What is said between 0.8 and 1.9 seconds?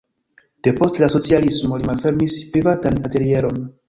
la socialismo li